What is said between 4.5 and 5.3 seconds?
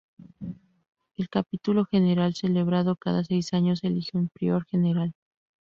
General.